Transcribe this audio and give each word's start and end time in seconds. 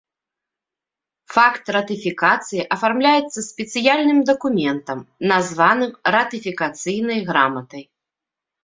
Факт 1.35 1.65
ратыфікацыі 1.77 2.65
афармляецца 2.77 3.39
спецыяльным 3.51 4.19
дакументам, 4.33 4.99
названым 5.35 5.91
ратыфікацыйнай 6.19 7.19
граматай. 7.31 7.83